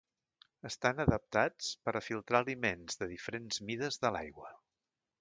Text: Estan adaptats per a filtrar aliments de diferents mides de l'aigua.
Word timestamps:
Estan 0.69 1.01
adaptats 1.03 1.69
per 1.89 1.95
a 1.99 2.03
filtrar 2.07 2.41
aliments 2.47 3.01
de 3.03 3.13
diferents 3.15 3.65
mides 3.71 4.05
de 4.07 4.17
l'aigua. 4.17 4.53